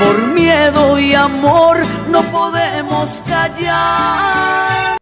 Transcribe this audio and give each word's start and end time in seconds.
por 0.00 0.26
miedo 0.28 0.98
y 0.98 1.14
amor 1.14 1.76
no 2.08 2.22
podemos 2.32 3.22
callar. 3.28 4.99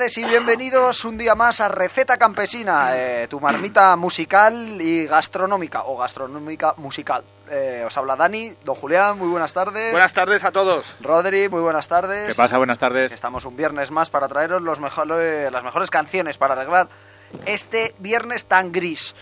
Tardes 0.00 0.16
y 0.16 0.24
bienvenidos 0.24 1.04
un 1.04 1.18
día 1.18 1.34
más 1.34 1.60
a 1.60 1.68
Receta 1.68 2.16
Campesina, 2.16 2.96
eh, 2.96 3.28
tu 3.28 3.38
marmita 3.38 3.94
musical 3.96 4.80
y 4.80 5.04
gastronómica, 5.04 5.82
o 5.84 5.98
gastronómica 5.98 6.72
musical. 6.78 7.22
Eh, 7.50 7.84
os 7.86 7.94
habla 7.98 8.16
Dani, 8.16 8.50
don 8.64 8.74
Julián, 8.76 9.18
muy 9.18 9.28
buenas 9.28 9.52
tardes. 9.52 9.92
Buenas 9.92 10.14
tardes 10.14 10.42
a 10.44 10.52
todos. 10.52 10.96
Rodri, 11.02 11.50
muy 11.50 11.60
buenas 11.60 11.86
tardes. 11.86 12.28
¿Qué 12.28 12.34
pasa? 12.34 12.56
Buenas 12.56 12.78
tardes. 12.78 13.12
Estamos 13.12 13.44
un 13.44 13.58
viernes 13.58 13.90
más 13.90 14.08
para 14.08 14.26
traeros 14.26 14.62
los 14.62 14.80
mejores, 14.80 15.52
las 15.52 15.64
mejores 15.64 15.90
canciones 15.90 16.38
para 16.38 16.54
arreglar 16.54 16.88
este 17.46 17.94
viernes 17.98 18.44
tan 18.46 18.72
gris. 18.72 19.14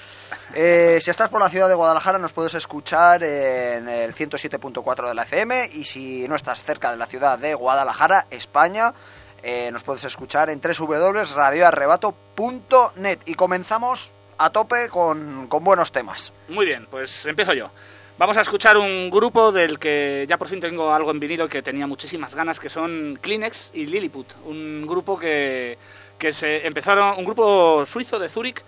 Eh, 0.55 0.99
si 1.03 1.11
estás 1.11 1.29
por 1.29 1.41
la 1.41 1.51
ciudad 1.51 1.69
de 1.69 1.75
Guadalajara 1.75 2.19
nos 2.19 2.33
puedes 2.33 2.55
escuchar 2.55 3.23
en 3.23 3.89
el 3.89 4.15
107.4 4.15 5.09
de 5.09 5.15
la 5.15 5.23
FM 5.25 5.71
y 5.75 5.85
si 5.85 6.27
no 6.29 6.37
estás 6.37 6.63
cerca 6.63 6.91
de 6.91 6.97
la 6.97 7.07
ciudad 7.07 7.39
de 7.39 7.55
Guadalajara, 7.55 8.27
España, 8.31 8.95
eh, 9.43 9.71
nos 9.73 9.83
puedes 9.83 10.05
escuchar 10.05 10.51
en 10.51 10.61
www.radioarrebato.net 10.61 13.19
y 13.27 13.35
comenzamos 13.35 14.13
a 14.37 14.51
tope 14.51 14.89
con, 14.89 15.47
con 15.49 15.65
buenos 15.65 15.91
temas. 15.93 16.33
Muy 16.49 16.67
bien, 16.67 16.87
pues 16.91 17.25
empiezo 17.27 17.55
yo. 17.55 17.71
Vamos 18.19 18.37
a 18.37 18.41
escuchar 18.41 18.77
un 18.77 19.11
grupo 19.11 19.53
del 19.53 19.79
que 19.79 20.27
ya 20.29 20.39
por 20.39 20.49
fin 20.49 20.61
tengo 20.61 20.93
algo 20.93 21.13
en 21.13 21.21
vinilo 21.21 21.49
que 21.49 21.63
tenía 21.63 21.87
muchísimas 21.87 22.35
ganas, 22.35 22.59
que 22.59 22.69
son 22.69 23.17
Kleenex 23.23 23.71
y 23.75 23.87
Lilliput. 23.87 24.27
Un 24.45 24.85
grupo 24.89 25.17
que, 25.17 25.79
que 26.19 26.33
se 26.33 26.67
empezaron, 26.67 27.17
un 27.17 27.25
grupo 27.25 27.87
suizo 27.87 28.19
de 28.19 28.29
Zúrich, 28.29 28.65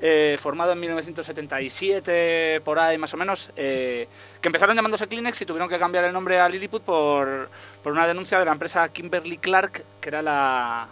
eh, 0.00 0.36
formado 0.40 0.72
en 0.72 0.80
1977, 0.80 2.60
por 2.64 2.78
ahí 2.78 2.98
más 2.98 3.14
o 3.14 3.16
menos, 3.16 3.50
eh, 3.56 4.08
que 4.40 4.48
empezaron 4.48 4.76
llamándose 4.76 5.06
Kleenex 5.06 5.40
y 5.40 5.46
tuvieron 5.46 5.68
que 5.68 5.78
cambiar 5.78 6.04
el 6.04 6.12
nombre 6.12 6.40
a 6.40 6.48
Lilliput 6.48 6.82
por, 6.82 7.48
por 7.82 7.92
una 7.92 8.06
denuncia 8.06 8.38
de 8.38 8.44
la 8.44 8.52
empresa 8.52 8.88
Kimberly 8.88 9.38
Clark, 9.38 9.84
que 10.00 10.08
era 10.08 10.20
la, 10.20 10.88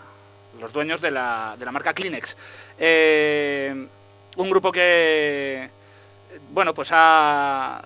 los 0.60 0.72
dueños 0.72 1.00
de 1.00 1.10
la, 1.10 1.56
de 1.58 1.64
la 1.64 1.72
marca 1.72 1.92
Kleenex. 1.92 2.36
Eh, 2.78 3.86
un 4.36 4.50
grupo 4.50 4.72
que, 4.72 5.68
bueno, 6.50 6.72
pues 6.72 6.88
ha 6.92 7.84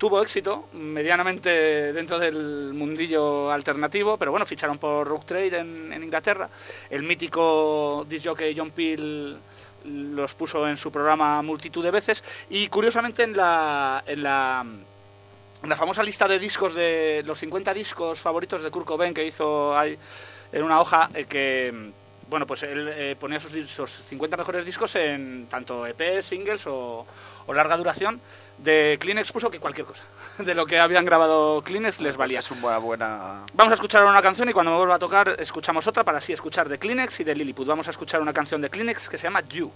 tuvo 0.00 0.22
éxito 0.22 0.68
medianamente 0.72 1.92
dentro 1.92 2.18
del 2.18 2.72
mundillo 2.72 3.50
alternativo, 3.50 4.16
pero 4.16 4.30
bueno, 4.30 4.46
ficharon 4.46 4.78
por 4.78 5.06
Rook 5.06 5.26
Trade 5.26 5.58
en, 5.58 5.92
en 5.92 6.02
Inglaterra. 6.02 6.48
El 6.88 7.02
mítico 7.02 8.06
disc 8.08 8.26
jockey 8.26 8.54
John 8.56 8.70
Peel 8.70 9.38
los 9.84 10.34
puso 10.34 10.68
en 10.68 10.76
su 10.76 10.90
programa 10.90 11.42
multitud 11.42 11.82
de 11.82 11.90
veces. 11.90 12.22
Y 12.48 12.68
curiosamente 12.68 13.22
en 13.22 13.36
la, 13.36 14.02
en 14.06 14.22
la, 14.22 14.66
la 15.62 15.76
famosa 15.76 16.02
lista 16.02 16.26
de 16.28 16.38
discos 16.38 16.74
de 16.74 17.22
los 17.24 17.38
50 17.38 17.74
discos 17.74 18.18
favoritos 18.20 18.62
de 18.62 18.70
Kurt 18.70 18.86
Cobain 18.86 19.14
que 19.14 19.26
hizo 19.26 19.76
ahí 19.76 19.98
en 20.52 20.62
una 20.62 20.80
hoja 20.80 21.08
eh, 21.14 21.24
que 21.24 21.92
bueno, 22.28 22.46
pues 22.46 22.62
él 22.62 22.88
eh, 22.92 23.16
ponía 23.18 23.40
sus, 23.40 23.52
sus 23.68 23.90
50 23.90 24.36
mejores 24.36 24.64
discos 24.64 24.94
en 24.94 25.48
tanto 25.50 25.84
EP, 25.84 26.22
singles 26.22 26.64
o, 26.66 27.04
o 27.46 27.52
larga 27.52 27.76
duración 27.76 28.20
de 28.62 28.98
Kleenex 29.00 29.32
puso 29.32 29.50
que 29.50 29.58
cualquier 29.58 29.86
cosa. 29.86 30.02
De 30.38 30.54
lo 30.54 30.66
que 30.66 30.78
habían 30.78 31.04
grabado 31.04 31.62
Kleenex 31.62 32.00
les 32.00 32.16
valía. 32.16 32.40
Es 32.40 32.50
una 32.50 32.78
buena... 32.78 33.44
Vamos 33.54 33.72
a 33.72 33.74
escuchar 33.74 34.04
una 34.04 34.22
canción 34.22 34.48
y 34.48 34.52
cuando 34.52 34.72
me 34.72 34.78
vuelva 34.78 34.96
a 34.96 34.98
tocar 34.98 35.36
escuchamos 35.38 35.86
otra 35.86 36.04
para 36.04 36.18
así 36.18 36.32
escuchar 36.32 36.68
de 36.68 36.78
Kleenex 36.78 37.20
y 37.20 37.24
de 37.24 37.34
Lilliput. 37.34 37.66
Vamos 37.66 37.88
a 37.88 37.90
escuchar 37.90 38.20
una 38.20 38.32
canción 38.32 38.60
de 38.60 38.70
Kleenex 38.70 39.08
que 39.08 39.18
se 39.18 39.24
llama 39.24 39.42
You. 39.48 39.70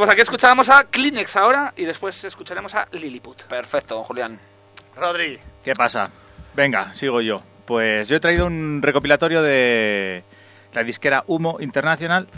Pues 0.00 0.12
aquí 0.12 0.22
escuchábamos 0.22 0.70
a 0.70 0.84
Kleenex 0.84 1.36
ahora 1.36 1.74
y 1.76 1.84
después 1.84 2.24
escucharemos 2.24 2.74
a 2.74 2.88
Lilliput. 2.92 3.42
Perfecto, 3.42 3.96
don 3.96 4.04
Julián. 4.04 4.40
Rodri. 4.96 5.38
¿Qué 5.62 5.74
pasa? 5.74 6.10
Venga, 6.54 6.94
sigo 6.94 7.20
yo. 7.20 7.42
Pues 7.66 8.08
yo 8.08 8.16
he 8.16 8.20
traído 8.20 8.46
un 8.46 8.80
recopilatorio 8.80 9.42
de 9.42 10.24
la 10.72 10.84
disquera 10.84 11.24
Humo 11.26 11.58
International 11.60 12.28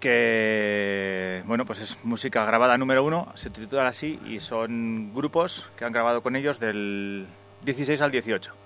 que, 0.00 1.44
bueno, 1.44 1.64
pues 1.64 1.78
es 1.78 2.04
música 2.04 2.44
grabada 2.44 2.76
número 2.76 3.04
uno, 3.04 3.30
se 3.36 3.50
titula 3.50 3.86
así 3.86 4.18
y 4.26 4.40
son 4.40 5.14
grupos 5.14 5.70
que 5.76 5.84
han 5.84 5.92
grabado 5.92 6.24
con 6.24 6.34
ellos 6.34 6.58
del 6.58 7.28
16 7.62 8.02
al 8.02 8.10
18. 8.10 8.63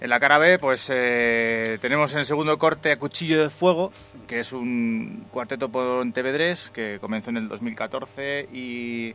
En 0.00 0.10
la 0.10 0.20
cara 0.20 0.38
B, 0.38 0.58
pues 0.60 0.88
eh, 0.92 1.76
tenemos 1.80 2.12
en 2.12 2.20
el 2.20 2.24
segundo 2.26 2.56
corte 2.56 2.92
a 2.92 2.98
Cuchillo 2.98 3.42
de 3.42 3.50
Fuego, 3.50 3.90
que 4.28 4.40
es 4.40 4.52
un 4.52 5.26
cuarteto 5.32 5.68
pontevedrés 5.70 6.70
que 6.70 6.98
comenzó 7.00 7.30
en 7.30 7.38
el 7.38 7.48
2014 7.48 8.48
y 8.52 9.14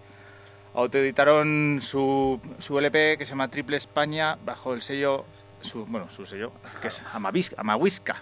autoeditaron 0.74 1.80
su, 1.82 2.40
su 2.60 2.78
LP 2.80 3.18
que 3.18 3.26
se 3.26 3.30
llama 3.30 3.48
Triple 3.48 3.78
España 3.78 4.38
bajo 4.44 4.74
el 4.74 4.82
sello, 4.82 5.24
su, 5.62 5.86
bueno, 5.86 6.10
su 6.10 6.26
sello, 6.26 6.52
que 6.82 6.90
es 6.90 7.02
Amavis- 7.14 7.54
Amahuisca, 7.56 8.22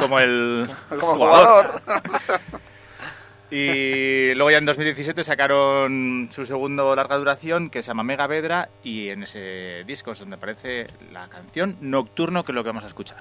como 0.00 0.18
el 0.18 0.68
Como 0.98 1.14
jugador. 1.14 1.80
Y 3.50 4.34
luego 4.34 4.50
ya 4.50 4.58
en 4.58 4.64
2017 4.64 5.22
sacaron 5.22 6.28
su 6.32 6.46
segundo 6.46 6.94
larga 6.96 7.16
duración 7.16 7.70
que 7.70 7.82
se 7.82 7.88
llama 7.88 8.02
Mega 8.02 8.26
Vedra 8.26 8.68
y 8.82 9.10
en 9.10 9.22
ese 9.22 9.84
disco 9.86 10.12
es 10.12 10.18
donde 10.18 10.36
aparece 10.36 10.86
la 11.12 11.28
canción 11.28 11.76
Nocturno 11.80 12.44
que 12.44 12.52
es 12.52 12.56
lo 12.56 12.62
que 12.62 12.70
vamos 12.70 12.84
a 12.84 12.88
escuchar. 12.88 13.18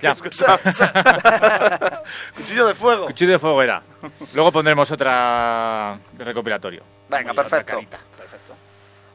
Ya. 0.00 0.14
Cuchillo 2.36 2.66
de 2.66 2.74
fuego. 2.74 3.06
Cuchillo 3.06 3.32
de 3.32 3.38
fuego 3.38 3.62
era. 3.62 3.82
Luego 4.34 4.52
pondremos 4.52 4.90
otra 4.90 5.98
recopilatorio. 6.18 6.82
Venga. 7.08 7.32
Perfecto. 7.34 7.80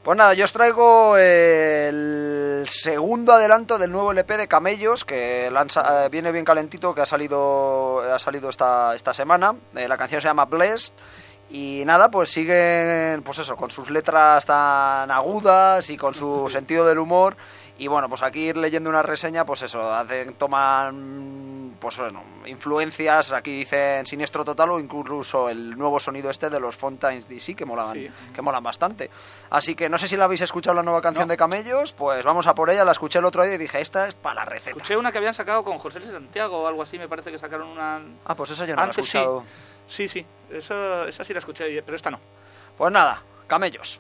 Pues 0.04 0.18
nada, 0.18 0.34
yo 0.36 0.46
os 0.46 0.52
traigo 0.52 1.18
el 1.18 2.66
segundo 2.68 3.34
adelanto 3.34 3.80
del 3.80 3.92
nuevo 3.92 4.12
LP 4.12 4.38
de 4.38 4.48
Camellos, 4.48 5.04
que 5.04 5.50
lanza- 5.52 6.06
eh, 6.06 6.10
viene 6.10 6.32
bien 6.32 6.46
calentito, 6.46 6.94
que 6.94 7.02
ha 7.02 7.08
salido, 7.08 8.02
ha 8.14 8.20
salido 8.20 8.50
esta, 8.52 8.94
esta 8.94 9.16
semana. 9.16 9.56
Eh, 9.76 9.88
la 9.88 9.98
canción 9.98 10.22
se 10.22 10.28
llama 10.28 10.46
Blessed. 10.46 10.94
Y 11.50 11.82
nada, 11.86 12.12
pues 12.12 12.30
siguen, 12.32 13.24
pues 13.24 13.40
eso, 13.40 13.56
con 13.56 13.72
sus 13.72 13.90
letras 13.90 14.46
tan 14.46 15.10
agudas 15.10 15.90
y 15.90 15.98
con 15.98 16.14
su 16.14 16.50
sentido 16.54 16.86
del 16.86 17.00
humor. 17.00 17.36
Y 17.78 17.88
bueno, 17.88 18.08
pues 18.08 18.24
aquí 18.24 18.40
ir 18.48 18.56
leyendo 18.58 18.90
una 18.90 19.02
reseña, 19.04 19.46
pues 19.46 19.62
eso, 19.64 19.94
hacen, 19.94 20.36
toman, 20.36 21.76
pues 21.80 21.98
bueno, 21.98 22.24
influencias, 22.46 23.34
aquí 23.34 23.60
dicen 23.60 24.06
Siniestro 24.06 24.46
Total 24.46 24.72
o 24.72 24.80
incluso 24.80 25.50
el 25.50 25.78
nuevo 25.78 26.00
sonido 26.00 26.30
este 26.30 26.50
de 26.50 26.60
los 26.62 26.78
Fontaines 26.78 27.28
DC, 27.28 27.54
que 27.54 27.66
molaban, 27.66 27.94
Sí. 27.96 28.10
que 28.34 28.42
molan 28.42 28.64
bastante. 28.64 29.10
Así 29.50 29.76
que 29.76 29.90
no 29.90 29.98
sé 29.98 30.08
si 30.08 30.16
la 30.16 30.24
habéis 30.26 30.40
escuchado 30.42 30.74
la 30.74 30.84
nueva 30.84 31.02
canción 31.02 31.28
de 31.28 31.36
Camellos, 31.36 31.92
pues 31.92 32.24
vamos 32.24 32.48
a 32.48 32.56
por 32.56 32.70
ella, 32.70 32.86
la 32.86 32.92
escuché 32.94 33.20
el 33.20 33.26
otro 33.26 33.44
día 33.44 33.56
y 33.56 33.58
dije, 33.58 33.82
esta 33.82 34.08
es 34.08 34.14
para 34.16 34.36
la 34.36 34.46
receta. 34.46 34.70
Escuché 34.78 34.96
una 34.96 35.12
que 35.12 35.18
habían 35.18 35.34
sacado 35.34 35.64
con 35.66 35.78
José 35.78 36.02
Santiago 36.02 36.62
o 36.62 36.68
algo 36.68 36.82
así, 36.82 36.98
me 36.98 37.10
parece 37.10 37.30
que 37.30 37.40
sacaron 37.40 37.68
una... 37.68 38.00
Ah, 38.26 38.36
pues 38.36 38.52
esa 38.52 38.66
yo 38.66 38.74
no 38.74 38.82
la 38.82 38.88
he 38.88 38.90
Antes 38.90 39.06
sí. 39.06 39.18
escuchado. 39.18 39.44
Sí, 39.88 40.08
sí, 40.08 40.26
esa, 40.50 41.10
esa 41.10 41.26
sí 41.26 41.34
la 41.34 41.40
escuché, 41.40 41.82
pero 41.84 41.98
esta 41.98 42.10
no. 42.10 42.20
Pues 42.78 42.92
nada, 42.92 43.22
Camellos. 43.48 44.00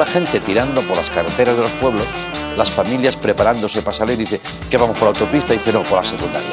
La 0.00 0.06
gente 0.06 0.40
tirando 0.40 0.80
por 0.82 0.96
las 0.96 1.10
carreteras 1.10 1.56
de 1.56 1.62
los 1.62 1.72
pueblos, 1.72 2.06
las 2.56 2.72
familias 2.72 3.16
preparándose 3.16 3.82
para 3.82 3.94
salir. 3.94 4.16
Dice, 4.16 4.40
¿qué 4.70 4.78
vamos 4.78 4.96
por 4.96 5.04
la 5.04 5.10
autopista? 5.10 5.52
Dice, 5.52 5.72
no, 5.72 5.82
por 5.82 5.98
la 5.98 6.04
secundaria. 6.04 6.48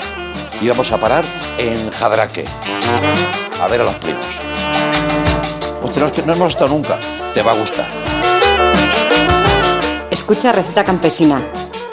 Y 0.62 0.68
vamos 0.68 0.92
a 0.92 0.98
parar 0.98 1.24
en 1.58 1.90
Jadraque, 1.92 2.44
a 3.62 3.68
ver 3.68 3.82
a 3.82 3.84
los 3.86 3.96
primos. 3.96 4.26
Hostia, 5.82 6.02
no, 6.02 6.08
es 6.08 6.12
que 6.12 6.24
no 6.24 6.34
hemos 6.34 6.50
estado 6.50 6.68
nunca. 6.68 7.00
Te 7.34 7.42
va 7.42 7.54
a 7.54 7.56
gustar. 7.56 7.88
Escucha 10.12 10.52
Receta 10.52 10.84
Campesina, 10.84 11.42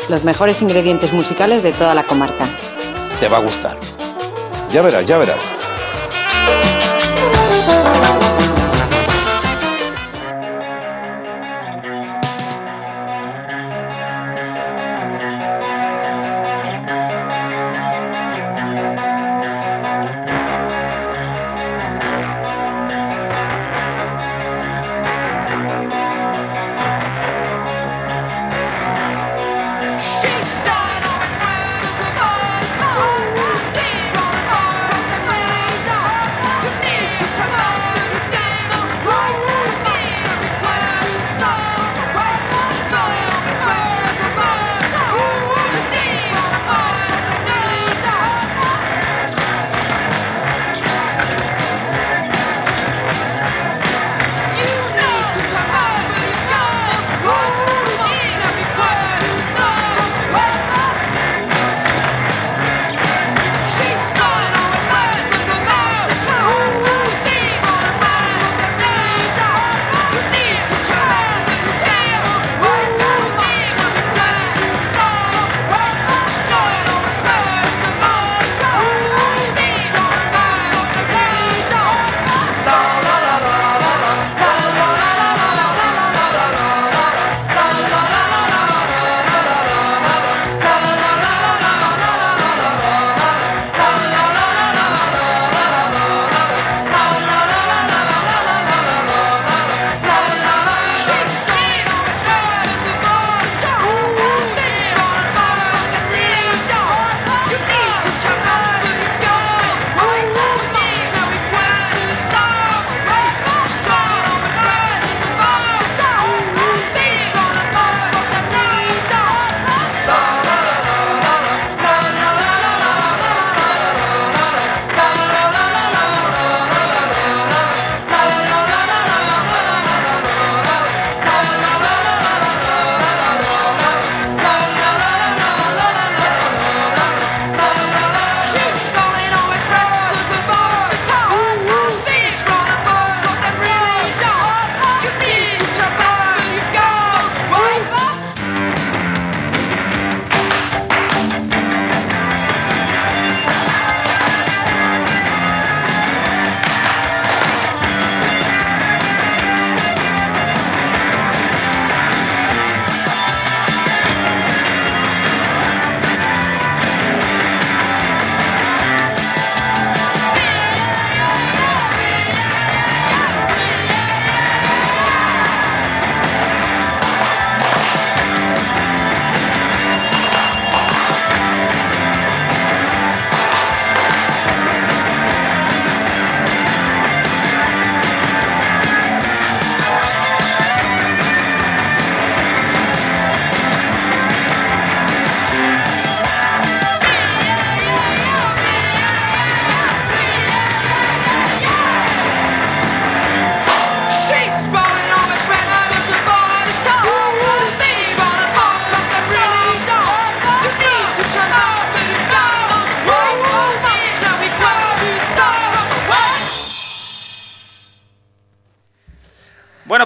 los 0.09 0.25
mejores 0.25 0.61
ingredientes 0.61 1.13
musicales 1.13 1.63
de 1.63 1.73
toda 1.73 1.95
la 1.95 2.03
comarca. 2.03 2.49
Te 3.21 3.29
va 3.29 3.37
a 3.37 3.41
gustar. 3.41 3.79
Ya 4.73 4.83
verás, 4.83 5.07
ya 5.07 5.19
verás. 5.19 5.39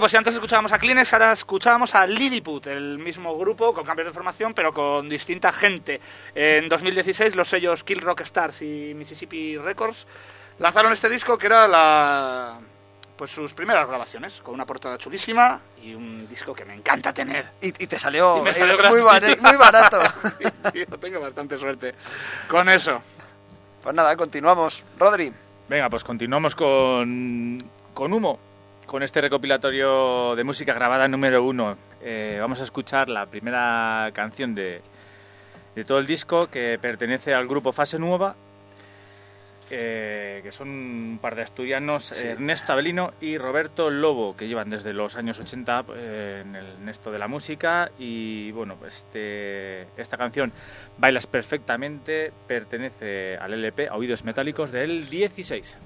Pues 0.09 0.13
si 0.13 0.17
antes 0.17 0.33
escuchábamos 0.33 0.73
a 0.73 0.79
Kleenex, 0.79 1.13
ahora 1.13 1.33
escuchábamos 1.33 1.93
a 1.93 2.07
Lilliput, 2.07 2.65
el 2.65 2.97
mismo 2.97 3.37
grupo 3.37 3.75
con 3.75 3.85
cambios 3.85 4.07
de 4.07 4.11
formación, 4.11 4.55
pero 4.55 4.73
con 4.73 5.07
distinta 5.07 5.51
gente. 5.51 6.01
En 6.33 6.67
2016, 6.67 7.35
los 7.35 7.47
sellos 7.47 7.83
Kill 7.83 8.01
Rock 8.01 8.21
Stars 8.21 8.63
y 8.63 8.93
Mississippi 8.95 9.59
Records 9.59 10.07
lanzaron 10.57 10.93
este 10.93 11.09
disco 11.09 11.37
que 11.37 11.45
era 11.45 11.67
la 11.67 12.57
pues 13.17 13.29
sus 13.29 13.53
primeras 13.53 13.87
grabaciones, 13.87 14.41
con 14.41 14.55
una 14.55 14.65
portada 14.65 14.97
chulísima 14.97 15.61
y 15.83 15.93
un 15.93 16.27
disco 16.27 16.55
que 16.55 16.65
me 16.65 16.73
encanta 16.73 17.13
tener. 17.13 17.45
Y, 17.61 17.67
y 17.67 17.85
te 17.85 17.99
salió, 17.99 18.39
Y 18.39 18.41
me 18.41 18.53
salió 18.55 18.79
muy, 18.89 19.01
barato, 19.01 19.41
muy 19.43 19.57
barato. 19.57 20.01
Sí, 20.39 20.71
tío, 20.71 20.87
tengo 20.97 21.19
bastante 21.19 21.55
suerte 21.55 21.93
con 22.47 22.67
eso. 22.67 22.99
Pues 23.83 23.93
nada, 23.93 24.15
continuamos. 24.15 24.83
Rodri. 24.97 25.31
Venga, 25.67 25.87
pues 25.87 26.03
continuamos 26.03 26.55
con, 26.55 27.63
con 27.93 28.11
Humo, 28.11 28.39
con 28.89 29.03
este 29.03 29.21
recopilatorio 29.21 30.35
de 30.35 30.43
música 30.43 30.73
grabada 30.73 31.07
número 31.07 31.43
uno. 31.43 31.77
Eh, 32.01 32.37
vamos 32.41 32.59
a 32.59 32.63
escuchar 32.63 33.07
la 33.07 33.27
primera 33.27 34.09
canción 34.13 34.55
de, 34.55 34.81
de 35.75 35.85
todo 35.85 35.99
el 35.99 36.07
disco 36.07 36.47
que 36.47 36.79
pertenece 36.81 37.35
al 37.35 37.47
grupo 37.47 37.71
Fase 37.71 37.99
Nueva, 37.99 38.35
eh, 39.69 40.39
que 40.41 40.51
son 40.51 40.69
un 40.69 41.19
par 41.21 41.35
de 41.35 41.43
asturianos, 41.43 42.11
Ernesto 42.13 42.73
Abelino 42.73 43.13
y 43.21 43.37
Roberto 43.37 43.91
Lobo, 43.91 44.35
que 44.35 44.47
llevan 44.47 44.71
desde 44.71 44.91
los 44.93 45.17
años 45.17 45.39
80 45.39 45.85
eh, 45.93 46.43
en, 46.43 46.55
el, 46.55 46.65
en 46.81 46.89
esto 46.89 47.11
de 47.11 47.19
la 47.19 47.27
música. 47.27 47.91
Y 47.99 48.51
bueno, 48.53 48.75
pues 48.75 48.95
este, 48.95 49.83
esta 50.01 50.17
canción, 50.17 50.51
Bailas 50.97 51.27
Perfectamente, 51.27 52.33
pertenece 52.47 53.37
al 53.37 53.53
LP 53.53 53.87
a 53.87 53.95
Oídos 53.95 54.23
Metálicos 54.23 54.71
del 54.71 55.07
16. 55.11 55.77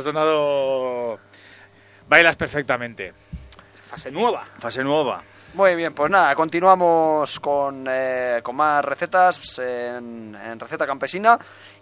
Ha 0.00 0.02
sonado. 0.02 1.18
Bailas 2.08 2.36
perfectamente. 2.36 3.12
Fase 3.82 4.10
nueva. 4.10 4.44
Fase 4.58 4.82
nueva. 4.82 5.22
Muy 5.54 5.74
bien, 5.74 5.92
pues 5.92 6.08
nada, 6.12 6.32
continuamos 6.36 7.40
con, 7.40 7.84
eh, 7.90 8.38
con 8.42 8.54
más 8.54 8.84
recetas 8.84 9.58
en, 9.58 10.36
en 10.36 10.60
Receta 10.60 10.86
Campesina. 10.86 11.38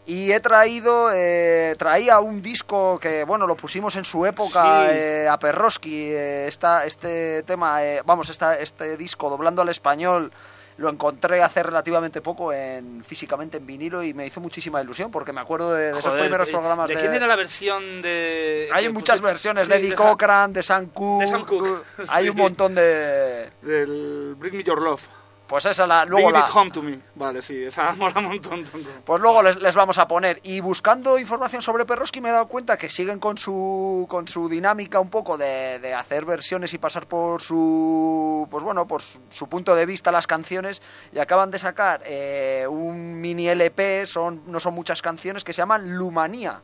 Y 0.06 0.32
he 0.32 0.40
traído, 0.40 1.10
eh, 1.12 1.74
traía 1.78 2.18
un 2.20 2.40
disco 2.40 2.98
que, 2.98 3.24
bueno, 3.24 3.46
lo 3.46 3.56
pusimos 3.56 3.94
en 3.96 4.06
su 4.06 4.24
época 4.24 4.86
Sí. 4.88 4.96
eh, 4.96 5.28
a 5.30 5.38
Perroski. 5.38 6.10
eh, 6.12 6.46
esta, 6.48 6.86
este 6.86 7.42
tema, 7.42 7.84
eh, 7.84 8.00
vamos, 8.06 8.30
esta, 8.30 8.54
este 8.54 8.96
disco 8.96 9.28
doblando 9.28 9.60
al 9.60 9.68
español 9.68 10.32
lo 10.78 10.88
encontré 10.88 11.42
hace 11.42 11.62
relativamente 11.62 12.20
poco 12.20 12.52
en 12.52 13.04
físicamente 13.04 13.58
en 13.58 13.66
vinilo 13.66 14.02
y 14.02 14.14
me 14.14 14.26
hizo 14.26 14.40
muchísima 14.40 14.80
ilusión 14.80 15.10
porque 15.10 15.32
me 15.32 15.40
acuerdo 15.40 15.74
de, 15.74 15.92
de 15.92 15.98
esos 15.98 16.14
primeros 16.14 16.48
eh, 16.48 16.52
programas 16.52 16.88
¿De 16.88 16.94
de... 16.94 17.00
quién 17.00 17.14
era 17.14 17.26
la 17.26 17.36
versión 17.36 18.00
de...? 18.00 18.68
Hay 18.72 18.88
muchas 18.88 19.20
versiones 19.20 19.64
Sí, 19.64 19.70
de 19.70 19.76
Eddie 19.76 19.94
Cochran, 19.94 20.52
de 20.52 20.62
Sam 20.62 20.86
Cooke. 20.86 21.26
Sam 21.26 21.44
Cooke, 21.44 21.82
Hay 22.08 22.28
un 22.28 22.36
montón 22.36 22.74
de. 22.74 23.50
Del 23.60 24.34
Bring 24.38 24.56
Me 24.56 24.62
Your 24.62 24.80
Love. 24.80 25.02
Pues 25.48 25.64
esa 25.64 25.86
la. 25.86 26.04
Luego 26.04 26.28
Bring 26.28 26.40
la. 26.40 26.46
It 26.46 26.54
Home 26.54 26.70
to 26.70 26.82
Me. 26.82 26.98
Vale, 27.14 27.40
sí, 27.40 27.62
esa 27.62 27.92
mola 27.96 28.18
un 28.18 28.26
montón. 28.26 28.64
tonto. 28.64 28.88
Pues 29.04 29.20
luego 29.20 29.42
les, 29.42 29.56
les 29.56 29.74
vamos 29.74 29.96
a 29.98 30.06
poner. 30.06 30.40
Y 30.42 30.60
buscando 30.60 31.18
información 31.18 31.62
sobre 31.62 31.86
Perroski 31.86 32.20
me 32.20 32.28
he 32.28 32.32
dado 32.32 32.48
cuenta 32.48 32.76
que 32.76 32.90
siguen 32.90 33.18
con 33.18 33.38
su, 33.38 34.06
con 34.10 34.28
su 34.28 34.48
dinámica 34.48 35.00
un 35.00 35.08
poco 35.08 35.38
de, 35.38 35.78
de 35.78 35.94
hacer 35.94 36.26
versiones 36.26 36.74
y 36.74 36.78
pasar 36.78 37.06
por 37.06 37.40
su, 37.40 38.46
pues 38.50 38.62
bueno, 38.62 38.86
por 38.86 39.00
su, 39.00 39.20
su 39.30 39.48
punto 39.48 39.74
de 39.74 39.86
vista 39.86 40.12
las 40.12 40.26
canciones. 40.26 40.82
Y 41.12 41.18
acaban 41.18 41.50
de 41.50 41.58
sacar 41.58 42.02
eh, 42.04 42.66
un 42.68 43.18
mini 43.20 43.48
LP, 43.48 44.06
son, 44.06 44.42
no 44.46 44.60
son 44.60 44.74
muchas 44.74 45.00
canciones, 45.00 45.44
que 45.44 45.54
se 45.54 45.62
llaman 45.62 45.96
Lumanía. 45.96 46.60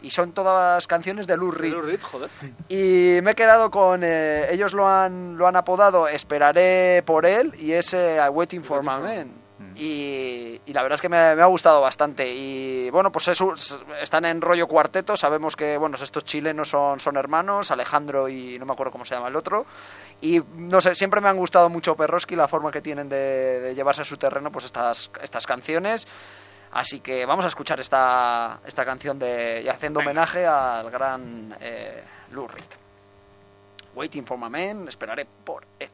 Y 0.00 0.10
son 0.10 0.32
todas 0.32 0.86
canciones 0.86 1.26
de 1.26 1.36
Lou 1.36 1.50
Reed. 1.50 1.72
Lou 1.72 1.82
Reed, 1.82 2.00
joder. 2.02 2.30
Y 2.68 3.18
me 3.22 3.32
he 3.32 3.34
quedado 3.34 3.70
con. 3.70 4.02
eh, 4.04 4.46
ellos 4.52 4.72
lo 4.72 4.86
han, 4.86 5.36
lo 5.36 5.46
han 5.48 5.56
apodado 5.56 6.06
Esperaré 6.06 7.02
por 7.04 7.26
él 7.26 7.52
y 7.58 7.72
es 7.72 7.94
eh, 7.94 8.18
I 8.24 8.28
Waiting 8.28 8.62
for 8.62 8.82
My 8.82 8.98
Man. 9.02 9.32
Y, 9.74 10.60
y 10.66 10.72
la 10.72 10.82
verdad 10.82 10.96
es 10.96 11.00
que 11.00 11.08
me, 11.08 11.34
me 11.36 11.42
ha 11.42 11.46
gustado 11.46 11.80
bastante. 11.80 12.28
Y 12.32 12.90
bueno, 12.90 13.10
pues 13.12 13.28
eso, 13.28 13.54
s- 13.54 13.74
están 14.00 14.24
en 14.24 14.40
rollo 14.40 14.66
cuarteto. 14.66 15.16
Sabemos 15.16 15.56
que 15.56 15.76
bueno, 15.78 15.96
estos 15.96 16.24
chilenos 16.24 16.68
son, 16.68 16.98
son 17.00 17.16
hermanos, 17.16 17.70
Alejandro 17.70 18.28
y 18.28 18.58
no 18.58 18.66
me 18.66 18.72
acuerdo 18.72 18.92
cómo 18.92 19.04
se 19.04 19.14
llama 19.14 19.28
el 19.28 19.36
otro. 19.36 19.66
Y 20.20 20.40
no 20.56 20.80
sé, 20.80 20.94
siempre 20.94 21.20
me 21.20 21.28
han 21.28 21.36
gustado 21.36 21.68
mucho 21.68 21.96
Perroski, 21.96 22.34
la 22.36 22.48
forma 22.48 22.70
que 22.72 22.80
tienen 22.80 23.08
de, 23.08 23.60
de 23.60 23.74
llevarse 23.74 24.02
a 24.02 24.04
su 24.04 24.16
terreno 24.16 24.50
pues 24.52 24.64
estas, 24.64 25.10
estas 25.22 25.46
canciones. 25.46 26.06
Así 26.78 27.00
que 27.00 27.26
vamos 27.26 27.44
a 27.44 27.48
escuchar 27.48 27.80
esta, 27.80 28.60
esta 28.64 28.84
canción 28.84 29.18
de, 29.18 29.62
y 29.64 29.68
haciendo 29.68 29.98
homenaje 29.98 30.46
al 30.46 30.88
gran 30.92 31.52
eh, 31.60 32.04
Lou 32.30 32.46
Reed. 32.46 32.62
Waiting 33.96 34.24
for 34.24 34.38
my 34.38 34.48
man, 34.48 34.86
esperaré 34.86 35.26
por 35.44 35.66
él. 35.80 35.90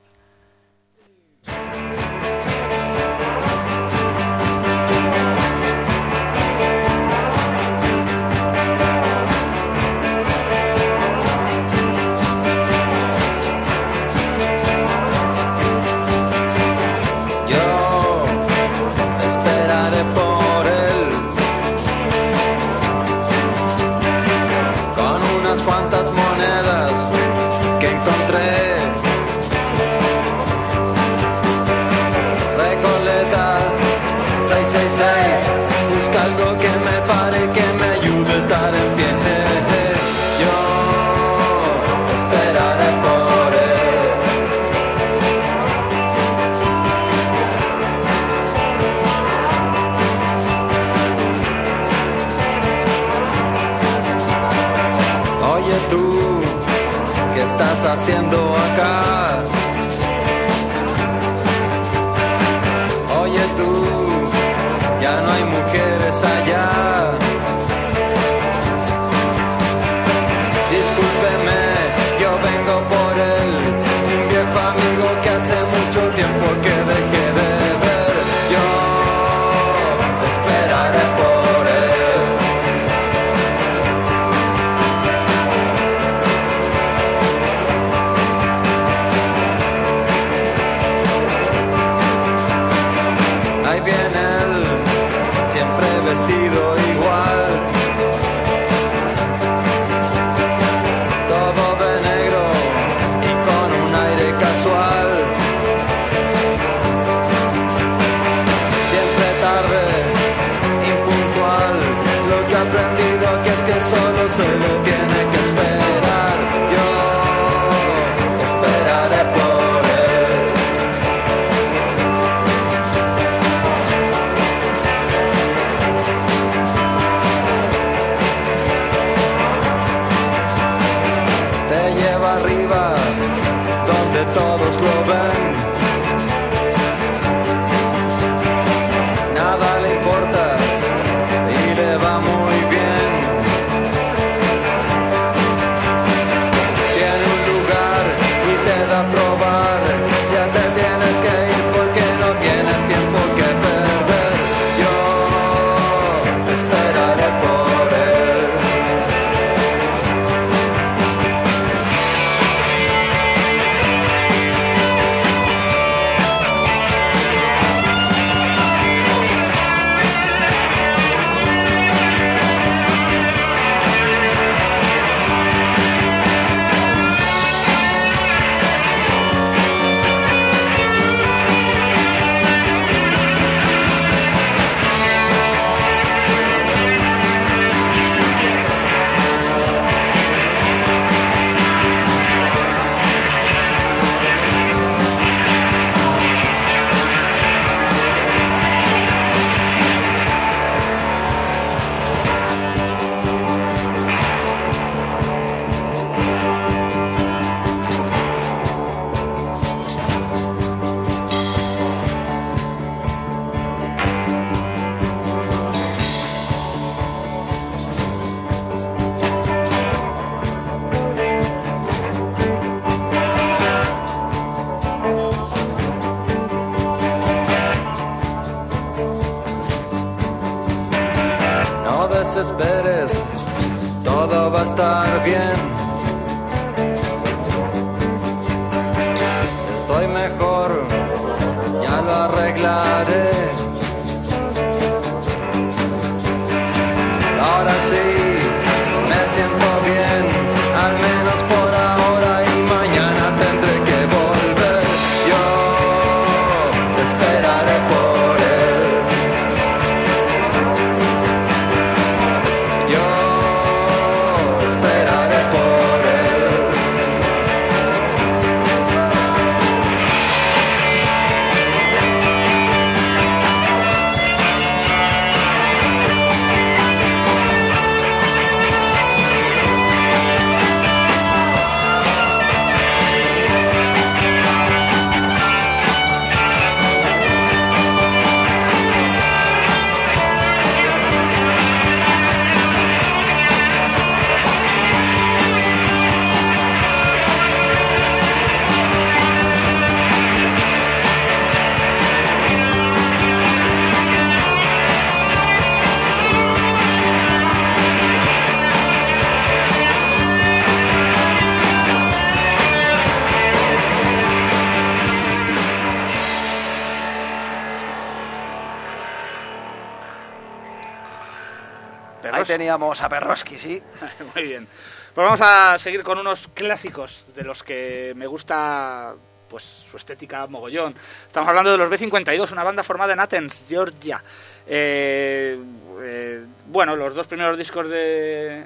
Teníamos 322.59 323.03
a 323.03 323.09
Perroski, 323.09 323.59
sí. 323.59 323.83
Muy 324.35 324.45
bien. 324.45 324.69
Pues 325.13 325.25
vamos 325.25 325.41
a 325.43 325.77
seguir 325.77 326.05
con 326.05 326.19
unos 326.19 326.49
clásicos 326.55 327.25
de 327.35 327.43
los 327.43 327.65
que 327.65 328.13
me 328.15 328.29
gusta 328.29 329.15
pues 329.49 329.63
su 329.63 329.97
estética 329.97 330.47
mogollón. 330.47 330.95
Estamos 331.27 331.49
hablando 331.49 331.73
de 331.73 331.79
los 331.79 331.91
B52, 331.91 332.53
una 332.53 332.63
banda 332.63 332.85
formada 332.85 333.13
en 333.13 333.21
Athens, 333.21 333.65
Georgia. 333.69 334.23
Eh, 334.67 335.59
eh, 336.01 336.45
bueno, 336.69 336.95
los 336.95 337.15
dos 337.15 337.27
primeros 337.27 337.59
discos 337.59 337.89
de, 337.89 338.65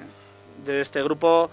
de 0.65 0.81
este 0.81 1.01
grupo 1.01 1.49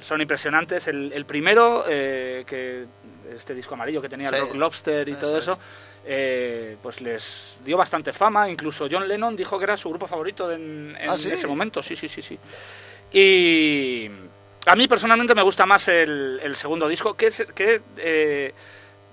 son 0.00 0.20
impresionantes. 0.20 0.86
El, 0.86 1.12
el 1.12 1.26
primero, 1.26 1.84
eh, 1.88 2.44
que 2.46 2.86
este 3.34 3.54
disco 3.54 3.74
amarillo 3.74 4.00
que 4.00 4.08
tenía 4.08 4.28
Sí, 4.28 4.36
el 4.36 4.42
Rock 4.42 4.54
Lobster 4.54 5.08
y 5.08 5.12
eso 5.12 5.20
todo 5.20 5.38
es. 5.38 5.58
Eh, 6.04 6.76
pues 6.82 7.00
les 7.00 7.56
dio 7.64 7.76
bastante 7.76 8.12
fama. 8.12 8.50
Incluso 8.50 8.88
John 8.90 9.06
Lennon 9.08 9.36
dijo 9.36 9.58
que 9.58 9.64
era 9.64 9.76
su 9.76 9.88
grupo 9.90 10.06
favorito 10.06 10.50
en, 10.50 10.96
en 11.00 11.10
¿Ah, 11.10 11.16
sí? 11.16 11.30
ese 11.30 11.46
momento. 11.46 11.82
Sí, 11.82 11.94
sí, 11.96 12.08
sí, 12.08 12.22
sí. 12.22 12.38
Y 13.12 14.10
a 14.66 14.76
mí 14.76 14.88
personalmente 14.88 15.34
me 15.34 15.42
gusta 15.42 15.66
más 15.66 15.88
el, 15.88 16.40
el 16.42 16.56
segundo 16.56 16.88
disco, 16.88 17.14
que, 17.14 17.26
es, 17.26 17.46
que 17.54 17.82
eh, 17.98 18.54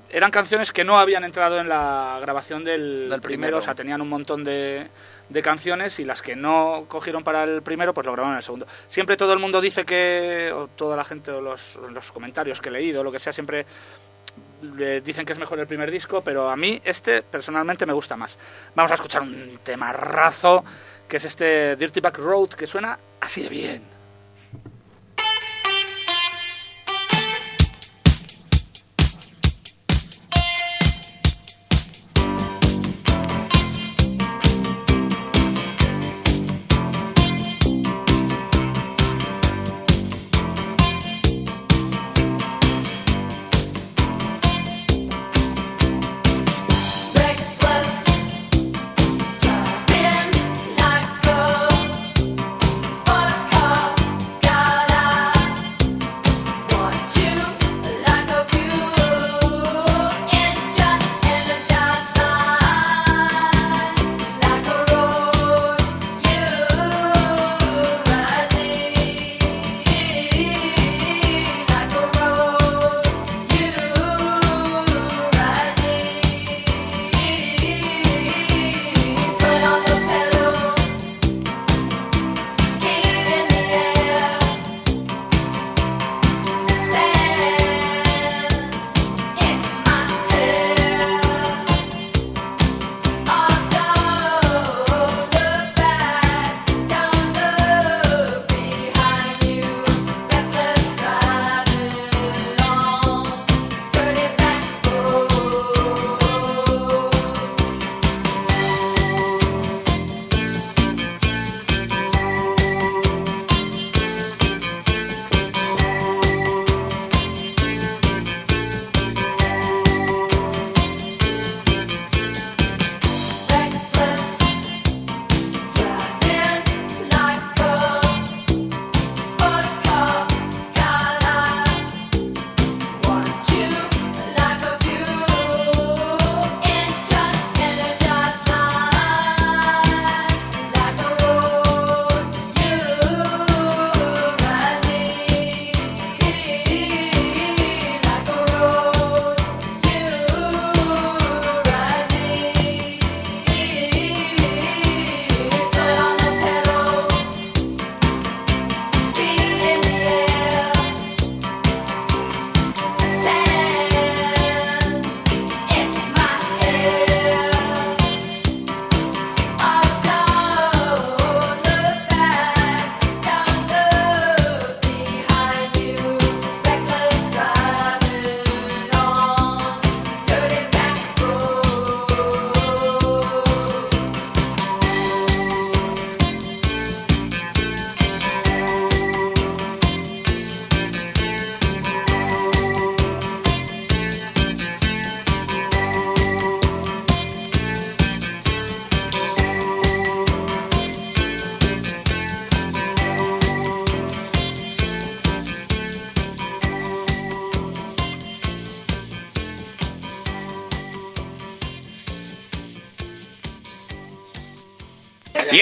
eran 0.10 0.32
canciones 0.32 0.72
que 0.72 0.84
no 0.84 0.98
habían 1.00 1.24
entrado 1.24 1.60
en 1.60 1.68
la 1.68 2.18
grabación 2.22 2.64
del, 2.64 3.10
Del 3.10 3.22
primero, 3.22 3.22
primero. 3.22 3.58
o 3.58 3.62
sea, 3.62 3.76
tenían 3.76 4.02
un 4.02 4.10
montón 4.10 4.44
de, 4.44 4.88
de 5.28 5.42
canciones 5.42 6.00
y 6.00 6.06
las 6.06 6.22
que 6.22 6.36
no 6.36 6.86
cogieron 6.88 7.24
para 7.24 7.44
el 7.44 7.62
primero, 7.62 7.94
pues 7.94 8.06
lo 8.06 8.14
grabaron 8.14 8.34
en 8.34 8.38
el 8.38 8.44
segundo. 8.44 8.68
Siempre 8.88 9.18
todo 9.18 9.34
el 9.34 9.40
mundo 9.40 9.60
dice 9.60 9.86
que, 9.86 10.52
o 10.56 10.68
toda 10.68 10.96
la 10.96 11.04
gente, 11.04 11.32
o 11.32 11.42
los, 11.42 11.78
los 11.92 12.12
comentarios 12.12 12.62
que 12.62 12.70
he 12.70 12.72
leído, 12.72 13.04
lo 13.04 13.12
que 13.12 13.20
sea, 13.20 13.34
siempre 13.34 13.66
dicen 15.04 15.26
que 15.26 15.34
es 15.34 15.40
mejor 15.40 15.60
el 15.60 15.68
primer 15.68 15.92
disco, 15.92 16.22
pero 16.24 16.50
a 16.50 16.56
mí 16.56 16.82
este 16.84 17.24
personalmente 17.24 17.86
me 17.86 17.94
gusta 17.94 18.16
más. 18.16 18.38
Vamos 18.76 18.92
a 18.92 18.96
escuchar 18.96 19.22
un 19.22 19.60
temarrazo, 19.64 20.64
que 21.08 21.18
es 21.18 21.26
este 21.26 21.76
Dirty 21.76 22.00
Back 22.00 22.18
Road, 22.18 22.50
que 22.50 22.68
suena 22.68 22.98
así 23.20 23.44
de 23.44 23.50
bien. 23.50 23.99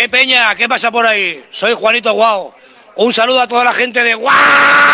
Peña, 0.09 0.55
¿qué 0.55 0.67
pasa 0.67 0.91
por 0.91 1.05
ahí? 1.05 1.45
Soy 1.51 1.73
Juanito 1.73 2.13
Guau. 2.13 2.53
Un 2.95 3.13
saludo 3.13 3.41
a 3.41 3.47
toda 3.47 3.63
la 3.63 3.73
gente 3.73 4.03
de 4.03 4.15
Guadalajara. 4.15 4.87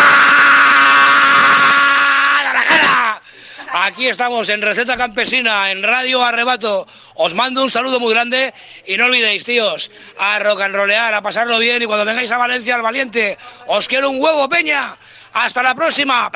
Aquí 3.72 4.06
estamos 4.08 4.48
en 4.48 4.62
Receta 4.62 4.96
Campesina, 4.96 5.70
en 5.70 5.82
Radio 5.82 6.22
Arrebato. 6.22 6.86
Os 7.14 7.34
mando 7.34 7.62
un 7.62 7.70
saludo 7.70 7.98
muy 7.98 8.14
grande 8.14 8.54
y 8.86 8.96
no 8.96 9.06
olvidéis, 9.06 9.44
tíos, 9.44 9.90
a 10.18 10.38
rock 10.38 10.62
and 10.62 10.74
rollear, 10.74 11.12
a 11.14 11.22
pasarlo 11.22 11.58
bien 11.58 11.82
y 11.82 11.86
cuando 11.86 12.04
vengáis 12.04 12.30
a 12.30 12.38
Valencia 12.38 12.74
al 12.76 12.82
Valiente, 12.82 13.36
os 13.66 13.88
quiero 13.88 14.10
un 14.10 14.22
huevo, 14.22 14.48
Peña. 14.48 14.96
Hasta 15.32 15.62
la 15.62 15.74
próxima. 15.74 16.30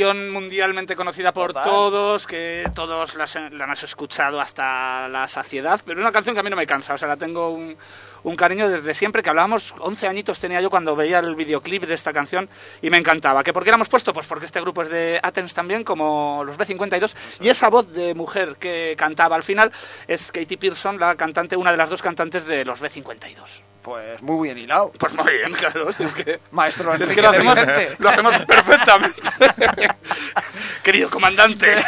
Canción 0.00 0.30
mundialmente 0.30 0.96
conocida 0.96 1.32
por 1.32 1.52
Total. 1.52 1.64
todos, 1.64 2.26
que 2.26 2.64
todos 2.74 3.16
la 3.16 3.64
han 3.64 3.72
escuchado 3.72 4.40
hasta 4.40 5.08
la 5.08 5.28
saciedad, 5.28 5.78
pero 5.84 6.00
es 6.00 6.04
una 6.04 6.12
canción 6.12 6.34
que 6.34 6.40
a 6.40 6.42
mí 6.42 6.48
no 6.48 6.56
me 6.56 6.66
cansa, 6.66 6.94
o 6.94 6.98
sea, 6.98 7.06
la 7.06 7.18
tengo 7.18 7.50
un, 7.50 7.76
un 8.22 8.36
cariño 8.36 8.68
desde 8.68 8.94
siempre, 8.94 9.22
que 9.22 9.30
hablábamos, 9.30 9.74
11 9.78 10.06
añitos 10.08 10.40
tenía 10.40 10.60
yo 10.60 10.70
cuando 10.70 10.96
veía 10.96 11.18
el 11.18 11.34
videoclip 11.34 11.84
de 11.84 11.94
esta 11.94 12.12
canción 12.12 12.48
y 12.82 12.90
me 12.90 12.98
encantaba. 12.98 13.42
¿Que 13.42 13.52
¿Por 13.52 13.64
qué 13.64 13.70
la 13.70 13.76
hemos 13.76 13.88
puesto? 13.88 14.12
Pues 14.12 14.26
porque 14.26 14.46
este 14.46 14.60
grupo 14.60 14.82
es 14.82 14.90
de 14.90 15.20
Athens 15.22 15.54
también, 15.54 15.84
como 15.84 16.42
los 16.44 16.58
B52, 16.58 17.14
y 17.40 17.48
esa 17.48 17.68
voz 17.68 17.92
de 17.92 18.14
mujer 18.14 18.56
que 18.58 18.94
cantaba 18.96 19.36
al 19.36 19.42
final 19.42 19.72
es 20.06 20.32
Katie 20.32 20.58
Pearson, 20.58 20.98
la 20.98 21.14
cantante, 21.14 21.56
una 21.56 21.70
de 21.70 21.76
las 21.76 21.90
dos 21.90 22.02
cantantes 22.02 22.46
de 22.46 22.64
los 22.64 22.82
B52. 22.82 23.34
Pues 23.82 24.20
muy 24.20 24.48
bien 24.48 24.58
hilado. 24.58 24.92
Pues 24.98 25.14
muy 25.14 25.32
bien, 25.32 25.52
claro, 25.54 25.90
si 25.92 26.02
es 26.02 26.12
que... 26.12 26.38
Maestro 26.50 26.94
si 26.98 27.04
es 27.04 27.12
que 27.12 27.22
lo 27.22 27.30
hacemos, 27.30 27.58
lo 27.98 28.08
hacemos 28.10 28.38
perfectamente. 28.40 29.22
Querido 30.82 31.08
comandante. 31.08 31.74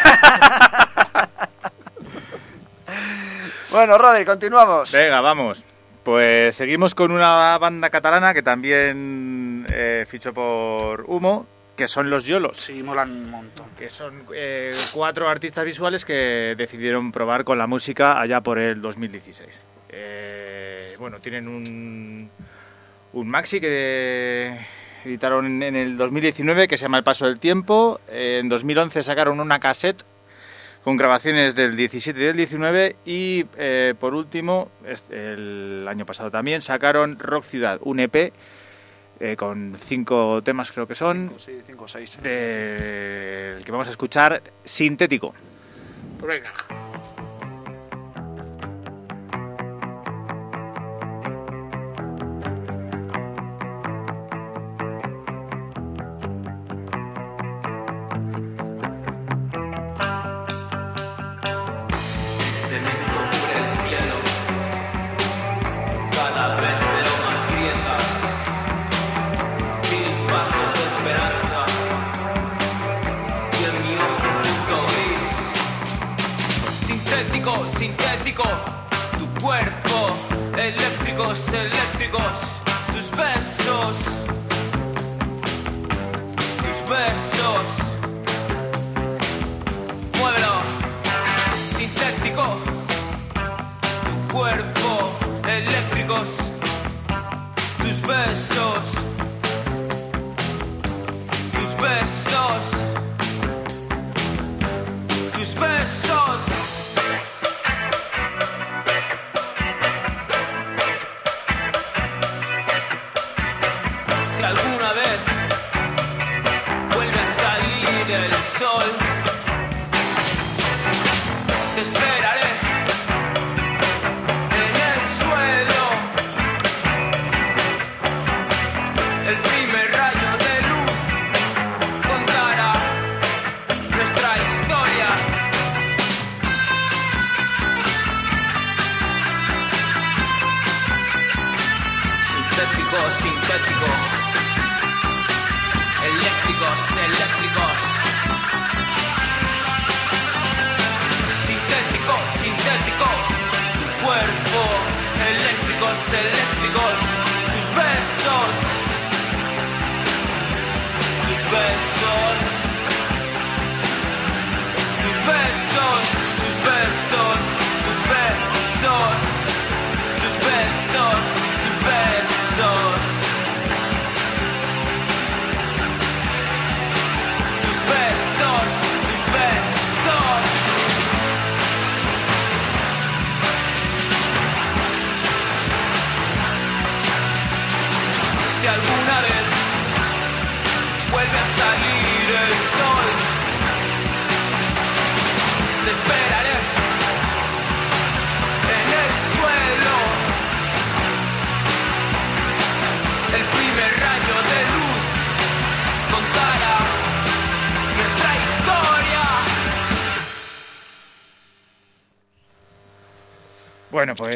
Bueno, 3.73 3.97
Rodri, 3.97 4.27
continuamos. 4.27 4.93
Venga, 4.93 5.23
vamos. 5.23 5.65
Pues 6.05 6.57
seguimos 6.57 6.95
con 6.95 7.13
una 7.13 7.57
banda 7.59 7.89
catalana 7.89 8.35
que 8.35 8.43
también 8.43 9.65
eh, 9.73 10.05
fichó 10.09 10.33
por 10.35 11.05
Humo, 11.07 11.47
que 11.77 11.87
son 11.87 12.11
los 12.11 12.25
Yolos. 12.25 12.57
Sí, 12.57 12.83
molan 12.83 13.11
un 13.11 13.31
montón. 13.31 13.67
Que 13.79 13.89
son 13.89 14.25
eh, 14.35 14.75
cuatro 14.93 15.29
artistas 15.29 15.65
visuales 15.65 16.05
que 16.05 16.55
decidieron 16.57 17.13
probar 17.13 17.45
con 17.45 17.57
la 17.57 17.69
música 17.69 18.21
allá 18.21 18.41
por 18.41 18.59
el 18.59 18.83
2016. 18.83 19.61
Eh, 19.91 20.97
bueno, 20.99 21.21
tienen 21.21 21.47
un, 21.47 22.29
un 23.13 23.29
maxi 23.29 23.61
que 23.61 24.59
editaron 25.05 25.63
en 25.63 25.77
el 25.77 25.97
2019 25.97 26.67
que 26.67 26.77
se 26.77 26.83
llama 26.83 26.99
El 26.99 27.05
Paso 27.05 27.27
del 27.27 27.39
Tiempo. 27.39 28.01
En 28.09 28.49
2011 28.49 29.05
sacaron 29.05 29.39
una 29.39 29.61
cassette 29.61 30.05
con 30.85 30.97
grabaciones 30.97 31.55
del 31.55 31.77
17 31.77 32.19
y 32.19 32.25
del 32.25 32.37
19 32.37 32.97
y 33.05 33.47
eh, 33.57 33.95
por 33.99 34.15
último, 34.15 34.71
este- 34.87 35.33
el 35.35 35.87
año 35.89 36.05
pasado 36.07 36.31
también, 36.31 36.61
sacaron 36.63 37.19
Rock 37.19 37.45
Ciudad, 37.45 37.79
un 37.83 38.01
EP 38.01 38.33
eh, 39.21 39.37
con 39.37 39.75
cinco 39.77 40.43
temas 40.43 40.73
creo 40.73 40.89
que 40.89 40.95
son, 40.97 41.33
Sí, 41.39 41.53
5 41.65 41.85
o 41.85 41.89
6. 41.89 42.19
del 42.23 43.65
que 43.65 43.71
vamos 43.71 43.87
a 43.87 43.91
escuchar 43.93 44.43
Sintético. 44.65 45.33
Pues 46.19 46.43
venga. 46.43 46.53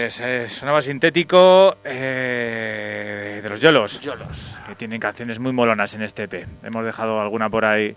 Pues 0.07 0.21
eh, 0.21 0.49
sonaba 0.49 0.81
sintético 0.83 1.79
eh, 1.83 3.41
de 3.43 3.49
los 3.49 3.61
Yolos. 3.61 3.99
Yolos. 3.99 4.57
Que 4.65 4.77
tienen 4.77 5.01
canciones 5.01 5.41
muy 5.41 5.53
molonas 5.53 5.95
en 5.95 6.03
este 6.03 6.23
EP. 6.23 6.47
Hemos 6.63 6.85
dejado 6.85 7.21
alguna 7.21 7.51
por 7.51 7.65
ahí. 7.65 7.97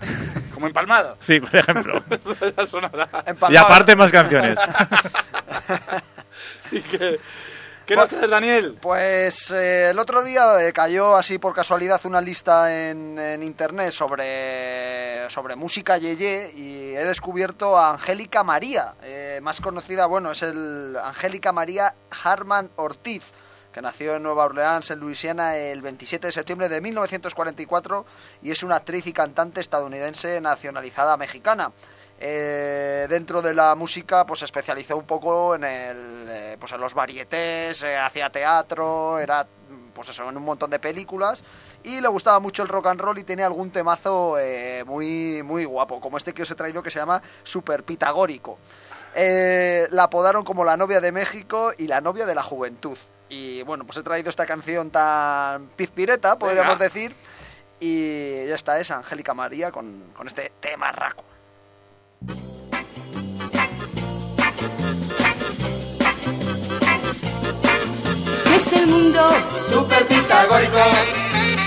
Como 0.52 0.66
empalmado. 0.66 1.16
Sí, 1.20 1.38
por 1.38 1.54
ejemplo. 1.54 2.02
Ya 2.56 2.66
sonará. 2.66 3.08
y 3.50 3.56
aparte 3.56 3.94
más 3.94 4.10
canciones. 4.10 4.58
¿Y 6.72 6.80
qué, 6.80 7.20
qué 7.88 7.96
nos 7.96 8.10
traes, 8.10 8.30
Daniel? 8.30 8.78
Pues 8.80 9.50
eh, 9.50 9.90
el 9.90 9.98
otro 9.98 10.22
día 10.22 10.60
eh, 10.60 10.74
cayó 10.74 11.16
así 11.16 11.38
por 11.38 11.54
casualidad 11.54 12.00
una 12.04 12.20
lista 12.20 12.90
en, 12.90 13.42
internet 13.42 13.92
sobre, 13.92 15.28
sobre 15.30 15.56
música 15.56 15.96
yeye 15.96 16.52
y 16.54 16.94
he 16.94 17.04
descubierto 17.04 17.78
a 17.78 17.92
Angélica 17.92 18.44
María, 18.44 18.94
eh, 19.02 19.40
más 19.42 19.62
conocida, 19.62 20.04
bueno, 20.04 20.32
es 20.32 20.42
el 20.42 20.96
Angélica 21.02 21.50
María 21.52 21.94
Harman 22.22 22.70
Ortiz, 22.76 23.32
que 23.72 23.80
nació 23.80 24.16
en 24.16 24.22
Nueva 24.22 24.44
Orleans, 24.44 24.90
en 24.90 24.98
Luisiana, 24.98 25.56
el 25.56 25.80
27 25.80 26.26
de 26.26 26.32
septiembre 26.32 26.68
de 26.68 26.82
1944 26.82 28.04
y 28.42 28.50
es 28.50 28.62
una 28.62 28.76
actriz 28.76 29.06
y 29.06 29.14
cantante 29.14 29.62
estadounidense 29.62 30.42
nacionalizada 30.42 31.16
mexicana. 31.16 31.72
Eh, 32.20 33.06
dentro 33.08 33.40
de 33.42 33.54
la 33.54 33.74
música 33.76 34.26
pues 34.26 34.40
se 34.40 34.46
especializó 34.46 34.96
un 34.96 35.06
poco 35.06 35.54
en 35.54 35.62
el 35.62 36.26
eh, 36.28 36.56
pues 36.58 36.72
en 36.72 36.80
los 36.80 36.92
varietés 36.92 37.84
eh, 37.84 37.96
hacía 37.96 38.28
teatro 38.28 39.20
era 39.20 39.46
pues 39.94 40.08
eso, 40.08 40.28
en 40.28 40.36
un 40.36 40.44
montón 40.44 40.70
de 40.70 40.78
películas. 40.78 41.44
Y 41.82 42.00
le 42.00 42.08
gustaba 42.08 42.38
mucho 42.38 42.62
el 42.62 42.68
rock 42.68 42.86
and 42.86 43.00
roll 43.00 43.18
y 43.18 43.24
tenía 43.24 43.46
algún 43.46 43.72
temazo 43.72 44.36
muy, 44.86 45.42
muy 45.42 45.64
guapo, 45.64 46.00
como 46.00 46.16
este 46.16 46.32
que 46.32 46.42
os 46.42 46.50
he 46.52 46.54
traído 46.54 46.84
que 46.84 46.90
se 46.92 47.00
llama 47.00 47.20
Super 47.42 47.82
Pitagórico. 47.82 48.58
La 49.16 50.04
apodaron 50.04 50.44
como 50.44 50.64
la 50.64 50.76
novia 50.76 51.00
de 51.00 51.10
México 51.10 51.72
y 51.76 51.88
la 51.88 52.00
novia 52.00 52.26
de 52.26 52.36
la 52.36 52.44
juventud. 52.44 52.96
Y 53.28 53.62
bueno, 53.62 53.84
pues 53.84 53.98
he 53.98 54.04
traído 54.04 54.30
esta 54.30 54.46
canción 54.46 54.90
tan 54.90 55.66
pizpireta, 55.74 56.38
podríamos 56.38 56.78
Venga. 56.78 56.84
decir. 56.84 57.12
Y 57.80 58.46
ya 58.46 58.54
está, 58.54 58.78
es 58.78 58.92
Angélica 58.92 59.34
María 59.34 59.72
con, 59.72 60.12
con 60.16 60.28
este 60.28 60.52
tema 60.60 60.92
raco. 60.92 61.24
¿Qué 68.44 68.56
es 68.56 68.72
el 68.72 68.86
mundo? 68.88 69.20
Super 69.70 70.06
pitagórico, 70.06 70.78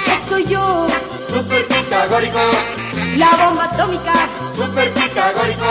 ¿Qué 0.06 0.16
soy 0.30 0.46
yo? 0.46 0.86
super 1.30 1.66
pitagórico, 1.68 2.40
La 3.18 3.30
bomba 3.38 3.66
atómica, 3.66 4.14
super 4.56 4.92
pitagórico, 4.94 5.66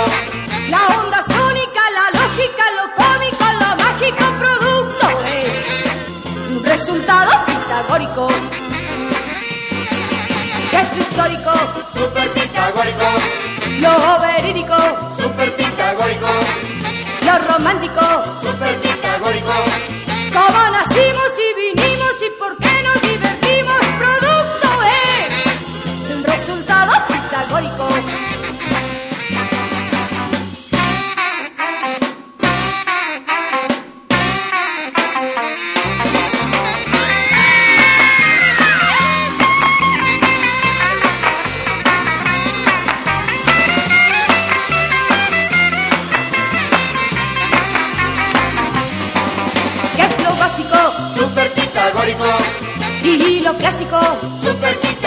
la 0.71 0.87
onda 0.99 1.23
sónica, 1.23 1.83
la 1.99 2.19
lógica, 2.19 2.65
lo 2.79 2.95
cómico, 2.95 3.45
lo 3.61 3.77
mágico 3.83 4.25
producto 4.39 5.07
es 5.27 6.51
un 6.51 6.65
resultado 6.65 7.31
pitagórico. 7.45 8.29
Gesto 10.71 10.99
histórico, 11.01 11.53
super 11.93 12.31
pitagórico, 12.33 13.07
lo 13.79 14.19
verídico, 14.21 14.77
super 15.19 15.55
pitagórico, 15.57 16.29
lo 17.27 17.39
romántico, 17.53 18.01
super 18.43 18.77
pitagórico, 18.81 19.53
cómo 20.33 20.71
nacimos 20.71 21.31
y 21.39 21.61
vinimos 21.61 22.15
y 22.27 22.39
por 22.39 22.57
qué 22.57 22.83
nos 22.83 23.03
divertimos. 23.03 24.30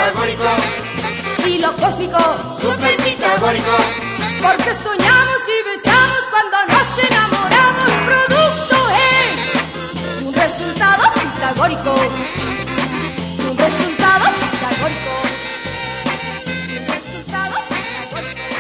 Pitagórico, 0.04 0.44
y 1.46 1.60
lo 1.60 1.72
cósmico? 1.78 2.18
super 2.60 2.98
pitagórico, 2.98 3.78
Porque 4.42 4.76
soñamos 4.84 5.40
y 5.48 5.64
besamos 5.70 6.28
cuando 6.30 6.58
nos 6.68 6.98
enamoramos. 7.10 7.90
Producto 8.06 8.78
es 9.00 10.22
un 10.24 10.34
resultado 10.34 11.04
pitagórico. 11.14 11.96
Un 13.50 13.56
resultado 13.58 14.26
pitagórico. 14.34 15.12
Un 16.70 16.78
resultado 16.88 17.56
pitagórico. 17.70 17.94
Un 18.10 18.58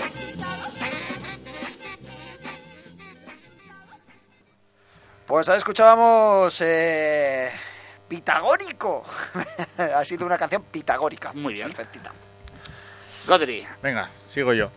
resultado 0.00 0.66
Pues 5.26 5.48
ahí 5.48 5.58
escuchábamos 5.58 6.60
eh, 6.60 7.50
Pitagórico. 8.08 9.02
ha 9.78 10.04
sido 10.04 10.26
una 10.26 10.38
canción 10.38 10.62
pitagórica. 10.62 11.32
Muy 11.32 11.54
bien. 11.54 11.68
Perfectita. 11.68 12.12
Godri. 13.26 13.66
Venga, 13.82 14.08
sigo 14.28 14.52
yo. 14.54 14.70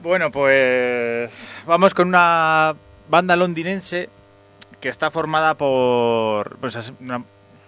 Bueno, 0.00 0.30
pues 0.30 1.48
vamos 1.66 1.94
con 1.94 2.08
una 2.08 2.74
banda 3.08 3.36
londinense 3.36 4.08
que 4.80 4.88
está 4.88 5.10
formada 5.10 5.54
por 5.54 6.56
pues, 6.58 6.92
una- 7.00 7.24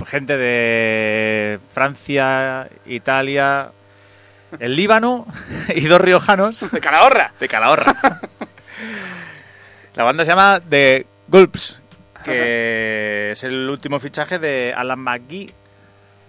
gente 0.06 0.36
de 0.36 1.58
Francia, 1.72 2.68
Italia, 2.86 3.70
el 4.58 4.76
Líbano 4.76 5.26
y 5.68 5.86
dos 5.86 6.00
riojanos 6.00 6.70
De 6.70 6.80
Calahorra. 6.80 7.32
de 7.40 7.48
Calahorra. 7.48 7.94
La 9.94 10.04
banda 10.04 10.24
se 10.24 10.30
llama 10.32 10.60
The 10.68 11.06
Gulps, 11.28 11.80
que 12.24 13.30
es 13.32 13.44
el 13.44 13.68
último 13.68 14.00
fichaje 14.00 14.38
de 14.38 14.72
Alan 14.76 14.98
McGee, 14.98 15.52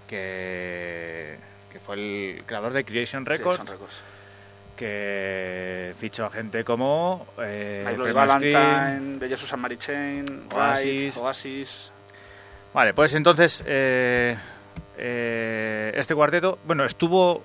que, 0.07 1.37
que 1.71 1.79
fue 1.79 1.95
el 1.95 2.43
creador 2.45 2.73
de 2.73 2.83
Creation 2.85 3.25
Records, 3.25 3.63
que 4.75 5.93
fichó 5.97 6.25
a 6.25 6.31
gente 6.31 6.63
como 6.63 7.25
eh, 7.41 7.85
My 7.87 7.95
Bloody. 7.95 8.13
Valentine, 8.13 9.19
de 9.19 9.29
Jesus 9.29 9.53
and 9.53 9.61
Mary 9.61 9.77
Chain, 9.77 10.47
Oasis. 10.51 11.17
Oasis. 11.17 11.17
Oasis. 11.17 11.91
Vale, 12.73 12.93
pues 12.93 13.15
entonces 13.15 13.63
eh, 13.65 14.35
eh, 14.97 15.93
este 15.95 16.13
cuarteto, 16.13 16.59
bueno, 16.65 16.83
estuvo 16.83 17.41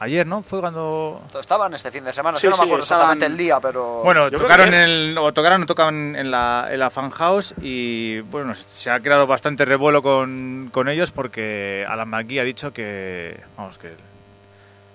ayer, 0.00 0.26
¿no? 0.26 0.42
Fue 0.42 0.60
cuando 0.60 1.22
Estaban 1.38 1.72
este 1.74 1.90
fin 1.90 2.02
de 2.04 2.12
semana, 2.12 2.38
Sí, 2.38 2.44
yo 2.44 2.50
no 2.50 2.56
me 2.56 2.62
sí, 2.62 2.68
acuerdo 2.68 2.82
estaban- 2.82 3.02
exactamente 3.02 3.26
el 3.26 3.36
día, 3.36 3.60
pero... 3.60 4.00
Bueno, 4.02 4.28
Yo 4.28 4.38
tocaron 4.38 4.70
que 4.70 4.76
en 4.76 4.82
el, 4.82 5.18
o 5.18 5.32
tocaron 5.32 5.62
o 5.62 5.66
tocaban 5.66 6.16
en 6.16 6.30
la, 6.30 6.68
en 6.70 6.80
la 6.80 6.90
fan 6.90 7.10
house 7.10 7.54
y 7.62 8.20
bueno, 8.20 8.54
se 8.54 8.90
ha 8.90 8.98
creado 9.00 9.26
bastante 9.26 9.64
revuelo 9.64 10.02
con, 10.02 10.70
con 10.72 10.88
ellos 10.88 11.12
porque 11.12 11.84
Alan 11.88 12.08
McGee 12.08 12.40
ha 12.40 12.44
dicho 12.44 12.72
que, 12.72 13.38
vamos, 13.56 13.78
que 13.78 13.92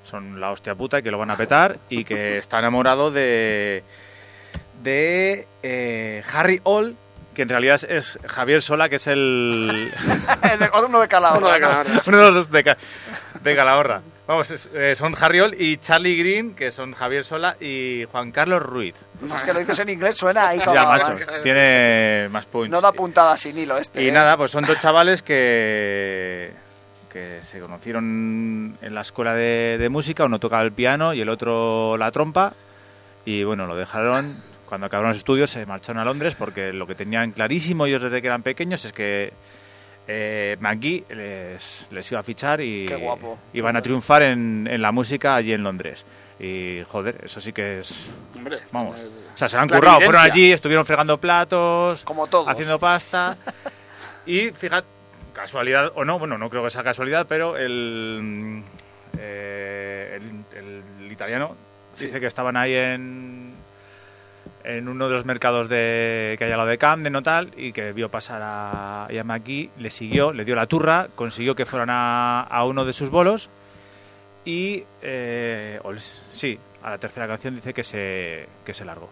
son 0.03 0.39
la 0.39 0.51
hostia 0.51 0.75
puta 0.75 0.99
y 0.99 1.03
que 1.03 1.11
lo 1.11 1.17
van 1.17 1.31
a 1.31 1.37
petar 1.37 1.77
y 1.89 2.03
que 2.03 2.37
está 2.39 2.59
enamorado 2.59 3.11
de, 3.11 3.83
de 4.83 5.47
eh, 5.63 6.23
Harry 6.33 6.61
Hall, 6.63 6.95
que 7.33 7.41
en 7.41 7.49
realidad 7.49 7.81
es, 7.89 8.17
Javier 8.25 8.61
Sola, 8.61 8.87
que 8.89 8.95
es 8.95 9.07
el... 9.07 9.91
uno 10.87 10.99
de 11.01 11.07
Calahorra. 11.07 11.37
Uno 11.39 11.49
de 11.53 11.59
¿no? 11.59 11.67
Calahorra. 11.67 12.01
uno 12.07 12.17
de 12.25 12.31
los 12.31 12.49
de, 12.51 12.75
Ca- 13.45 13.49
de 13.51 13.55
Calahorra. 13.55 14.01
Vamos, 14.27 14.49
es- 14.51 14.69
eh, 14.73 14.95
son 14.95 15.15
Harry 15.21 15.39
Hall 15.39 15.55
y 15.57 15.77
Charlie 15.77 16.15
Green, 16.17 16.55
que 16.55 16.71
son 16.71 16.93
Javier 16.93 17.23
Sola 17.23 17.55
y 17.59 18.05
Juan 18.11 18.31
Carlos 18.31 18.61
Ruiz. 18.63 18.95
Es 19.35 19.43
que 19.43 19.53
lo 19.53 19.59
dices 19.59 19.77
en 19.79 19.89
inglés, 19.89 20.17
suena 20.17 20.47
ahí 20.49 20.59
como... 20.59 20.73
Ya, 20.73 20.83
macho, 20.83 21.15
tiene 21.43 22.27
más 22.29 22.45
punch. 22.47 22.69
No 22.71 22.81
da 22.81 22.91
puntada 22.91 23.37
sin 23.37 23.57
hilo 23.57 23.77
este. 23.77 24.01
Y 24.03 24.09
¿eh? 24.09 24.11
nada, 24.11 24.35
pues 24.35 24.51
son 24.51 24.63
dos 24.63 24.79
chavales 24.79 25.21
que, 25.21 26.51
que 27.11 27.39
se 27.43 27.59
conocieron 27.59 28.77
en 28.81 28.95
la 28.95 29.01
escuela 29.01 29.33
de, 29.35 29.77
de 29.79 29.89
música, 29.89 30.25
uno 30.25 30.39
tocaba 30.39 30.63
el 30.63 30.71
piano 30.71 31.13
y 31.13 31.21
el 31.21 31.29
otro 31.29 31.95
la 31.97 32.11
trompa, 32.11 32.53
y 33.25 33.43
bueno, 33.43 33.67
lo 33.67 33.75
dejaron, 33.75 34.35
cuando 34.67 34.87
acabaron 34.87 35.09
los 35.09 35.17
estudios 35.17 35.51
se 35.51 35.65
marcharon 35.65 36.01
a 36.01 36.05
Londres 36.05 36.35
porque 36.35 36.73
lo 36.73 36.87
que 36.87 36.95
tenían 36.95 37.31
clarísimo 37.31 37.85
ellos 37.85 38.01
desde 38.01 38.21
que 38.21 38.27
eran 38.27 38.43
pequeños 38.43 38.85
es 38.85 38.93
que 38.93 39.33
eh, 40.07 40.55
McGee 40.59 41.03
les, 41.09 41.87
les 41.91 42.11
iba 42.11 42.19
a 42.19 42.23
fichar 42.23 42.61
y 42.61 42.85
Qué 42.85 42.95
guapo. 42.95 43.37
iban 43.53 43.75
a 43.75 43.81
triunfar 43.81 44.21
en, 44.23 44.67
en 44.69 44.81
la 44.81 44.91
música 44.91 45.35
allí 45.35 45.53
en 45.53 45.63
Londres. 45.63 46.05
Y 46.39 46.81
joder, 46.87 47.21
eso 47.23 47.39
sí 47.39 47.53
que 47.53 47.79
es... 47.79 48.11
Hombre, 48.35 48.59
Vamos. 48.71 48.97
O 48.99 49.37
sea, 49.37 49.47
se 49.47 49.55
lo 49.55 49.63
han 49.63 49.69
currado. 49.69 50.01
Fueron 50.01 50.21
allí, 50.21 50.51
estuvieron 50.51 50.85
fregando 50.85 51.17
platos, 51.19 52.03
Como 52.03 52.27
todos. 52.27 52.47
haciendo 52.47 52.77
pasta. 52.77 53.37
y 54.25 54.49
fíjate, 54.51 54.87
casualidad 55.33 55.91
o 55.95 56.03
no, 56.05 56.19
bueno, 56.19 56.37
no 56.37 56.49
creo 56.49 56.63
que 56.63 56.69
sea 56.69 56.83
casualidad, 56.83 57.25
pero 57.27 57.57
el, 57.57 58.63
eh, 59.17 60.19
el, 60.55 60.83
el 61.05 61.11
italiano 61.11 61.55
dice 61.97 62.19
que 62.19 62.25
estaban 62.27 62.57
ahí 62.57 62.73
en 62.75 63.44
en 64.65 64.87
uno 64.89 65.07
de 65.07 65.13
los 65.15 65.25
mercados 65.25 65.69
de, 65.69 66.35
que 66.37 66.45
hay 66.45 66.51
al 66.51 66.57
lado 66.57 66.69
de 66.69 66.77
Camden 66.77 67.15
o 67.15 67.21
tal, 67.21 67.51
y 67.55 67.71
que 67.71 67.91
vio 67.93 68.09
pasar 68.09 68.41
a 68.43 69.07
McGee, 69.23 69.69
le 69.77 69.89
siguió, 69.89 70.31
le 70.33 70.43
dio 70.45 70.55
la 70.55 70.65
turra, 70.67 71.07
consiguió 71.15 71.55
que 71.55 71.65
fueran 71.65 71.89
a, 71.91 72.41
a 72.41 72.65
uno 72.65 72.83
de 72.85 72.93
sus 72.93 73.09
bolos, 73.09 73.49
y 74.43 74.83
eh, 75.01 75.79
sí, 76.33 76.57
a 76.83 76.89
la 76.91 76.97
tercera 76.97 77.27
canción 77.27 77.55
dice 77.55 77.73
que 77.73 77.83
se, 77.83 78.47
que 78.65 78.73
se 78.73 78.85
largó. 78.85 79.09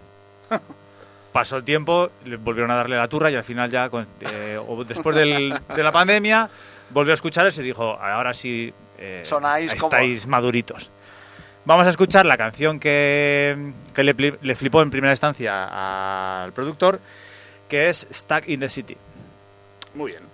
Pasó 1.33 1.57
el 1.57 1.63
tiempo, 1.63 2.11
le 2.25 2.37
volvieron 2.37 2.69
a 2.69 2.75
darle 2.75 2.95
la 2.95 3.07
turra 3.07 3.31
y 3.31 3.35
al 3.35 3.43
final 3.43 3.69
ya, 3.69 3.89
con- 3.89 4.05
eh, 4.21 4.55
o 4.57 4.83
después 4.83 5.15
del- 5.15 5.59
de 5.75 5.83
la 5.83 5.91
pandemia, 5.91 6.47
volvió 6.91 7.11
a 7.11 7.15
escucharles 7.15 7.57
y 7.57 7.63
dijo, 7.63 7.97
ahora 7.99 8.33
sí 8.35 8.71
eh, 8.99 9.23
Sonáis 9.25 9.73
como- 9.73 9.87
estáis 9.91 10.27
maduritos. 10.27 10.91
Vamos 11.65 11.87
a 11.87 11.91
escuchar 11.91 12.25
la 12.25 12.35
canción 12.35 12.79
que, 12.79 13.73
le, 13.95 14.37
le 14.41 14.55
flipó 14.55 14.81
en 14.81 14.89
primera 14.89 15.13
instancia 15.13 16.43
al 16.43 16.51
productor, 16.51 16.99
que 17.69 17.89
es 17.89 18.05
Stuck 18.11 18.49
in 18.49 18.59
the 18.59 18.69
City. 18.69 18.97
Muy 19.95 20.11
bien. 20.11 20.32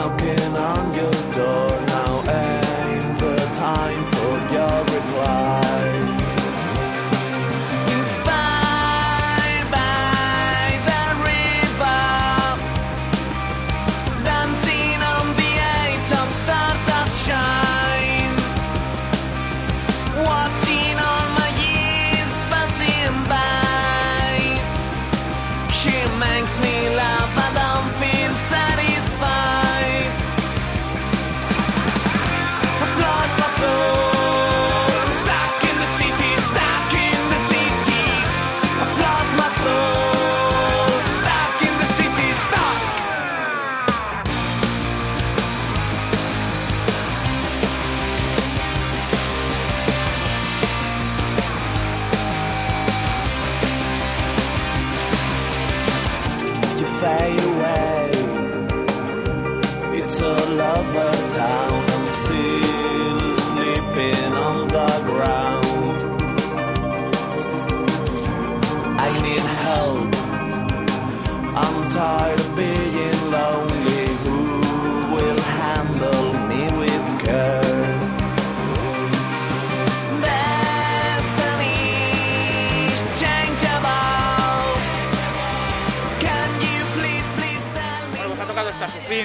knocking 0.00 0.56
on 0.56 0.94
your 0.94 1.12
door. 1.34 1.69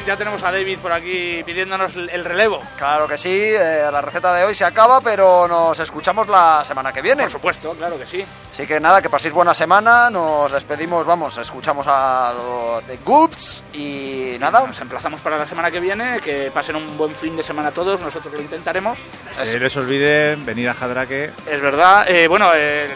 Ya 0.06 0.16
tenemos 0.16 0.44
a 0.44 0.52
David 0.52 0.80
por 0.80 0.92
aquí 0.92 1.42
pidiéndonos 1.44 1.96
el 1.96 2.10
el 2.16 2.24
relevo. 2.24 2.62
Claro 2.78 3.08
que 3.08 3.18
sí, 3.18 3.30
eh, 3.32 3.88
la 3.92 4.02
receta 4.02 4.34
de 4.34 4.46
hoy 4.46 4.56
se 4.56 4.64
acaba, 4.64 5.02
pero 5.02 5.48
nos 5.48 5.80
escuchamos 5.80 6.28
la 6.28 6.64
semana 6.64 6.94
que 6.94 7.02
viene. 7.02 7.24
Por 7.24 7.32
supuesto, 7.32 7.72
claro 7.72 7.98
que 7.98 8.08
sí. 8.08 8.26
Así 8.52 8.66
que 8.66 8.80
nada, 8.80 9.02
que 9.02 9.10
paséis 9.10 9.34
buena 9.34 9.54
semana, 9.54 10.10
nos 10.10 10.52
despedimos, 10.52 11.06
vamos, 11.06 11.38
escuchamos 11.38 11.86
a 11.90 12.34
lo 12.36 12.82
de 12.88 12.98
Gulps 12.98 13.64
y 13.74 14.38
nada. 14.40 14.66
Nos 14.66 14.80
emplazamos 14.80 15.20
para 15.22 15.38
la 15.38 15.46
semana 15.46 15.70
que 15.70 15.80
viene, 15.80 16.20
que 16.22 16.52
pasen 16.54 16.76
un 16.78 16.98
buen 16.98 17.16
fin 17.16 17.36
de 17.36 17.44
semana 17.44 17.72
todos, 17.72 18.00
nosotros 18.00 18.34
lo 18.34 18.42
intentaremos. 18.42 18.98
Se 19.44 19.60
les 19.60 19.76
olvide 19.76 20.36
venir 20.38 20.70
a 20.70 20.74
Jadraque. 20.74 21.32
Es 21.50 21.62
verdad, 21.62 22.10
eh, 22.10 22.28
bueno, 22.28 22.54
el, 22.54 22.92
eh, 22.92 22.96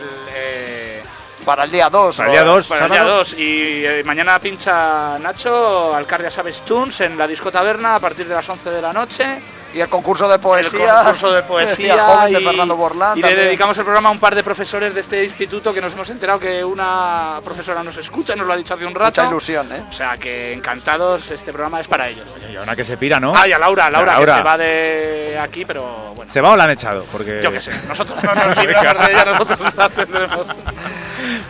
Para 1.49 1.63
el 1.63 1.71
día 1.71 1.89
2. 1.89 2.15
Para 2.17 2.29
el 2.29 2.33
día 2.35 2.43
2, 2.43 2.67
para 2.67 2.85
el 2.85 2.91
día 2.91 2.99
sábado. 2.99 3.17
2 3.17 3.33
y 3.39 3.83
eh, 3.83 4.03
mañana 4.05 4.37
pincha 4.37 5.17
Nacho 5.17 5.95
Alcarria 5.95 6.29
Sabes 6.29 6.61
Tunes 6.61 7.01
en 7.01 7.17
la 7.17 7.25
Disco 7.25 7.51
Taberna 7.51 7.95
a 7.95 7.99
partir 7.99 8.27
de 8.27 8.35
las 8.35 8.47
11 8.47 8.69
de 8.69 8.81
la 8.83 8.93
noche. 8.93 9.41
Y 9.71 9.79
el 9.81 9.87
concurso 9.87 10.27
de 10.27 10.39
poesía. 10.39 10.79
El 10.99 11.03
concurso 11.05 11.31
de 11.31 11.43
poesía 11.53 11.97
joven 11.99 12.33
de 12.33 12.41
y- 12.41 12.43
Fernando 12.43 12.75
Borlán. 12.75 13.17
Y 13.17 13.21
le 13.21 13.35
dedicamos 13.35 13.77
el 13.77 13.83
programa 13.83 14.09
a 14.09 14.11
un 14.11 14.19
par 14.19 14.33
de 14.35 14.43
profesores 14.43 14.93
de 14.95 15.01
este 15.01 15.23
instituto 15.23 15.71
que 15.73 15.79
nos 15.81 15.93
hemos 15.93 16.09
enterado 16.09 16.39
que 16.39 16.63
una 16.63 17.39
profesora 17.43 17.83
nos 17.83 17.95
escucha, 17.97 18.35
nos 18.35 18.45
lo 18.47 18.53
ha 18.53 18.57
dicho 18.57 18.73
hace 18.75 18.85
un 18.85 18.95
rato. 18.95 19.21
Mucha 19.21 19.31
ilusión, 19.31 19.71
¿eh? 19.71 19.83
O 19.87 19.91
sea 19.91 20.17
que 20.17 20.53
encantados, 20.53 21.29
este 21.31 21.51
programa 21.51 21.81
es 21.81 21.87
para 21.87 22.07
ellos. 22.09 22.25
Y 22.51 22.55
a 22.55 22.61
una 22.63 22.75
que 22.75 22.83
se 22.85 22.97
pira, 22.97 23.19
¿no? 23.19 23.33
Ah, 23.35 23.47
y 23.47 23.53
a 23.53 23.59
Laura, 23.59 23.89
Laura, 23.91 24.13
A 24.13 24.15
Laura. 24.15 24.33
que 24.33 24.37
se 24.39 24.43
va 24.43 24.57
de 24.57 25.39
aquí, 25.39 25.65
pero 25.65 26.13
bueno. 26.15 26.31
¿Se 26.31 26.41
va 26.41 26.51
o 26.51 26.55
la 26.55 26.63
han 26.63 26.71
echado? 26.71 27.05
Porque... 27.11 27.39
Yo 27.43 27.51
qué 27.51 27.61
sé, 27.61 27.71
nosotros 27.87 28.17
no 28.23 28.33
nos 28.33 28.57
libramos 28.65 29.05
de 29.05 29.11
ella, 29.13 29.25
nosotros 29.25 29.59
la 29.75 29.89
tendremos. 29.89 30.45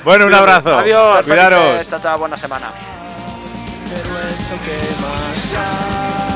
Bueno, 0.03 0.25
un 0.25 0.33
abrazo. 0.33 0.77
Adiós. 0.79 1.23
Cuidaros. 1.23 1.87
Chao, 1.87 1.99
chao, 1.99 2.17
buena 2.19 2.37
semana. 2.37 2.71
Pero 3.89 4.19
eso 4.19 4.55
que 4.65 4.77
más 5.01 6.28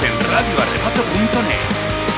Escuchando 0.00 0.30
Radio 0.30 0.60
Arrebato. 0.60 1.02
En. 1.02 1.07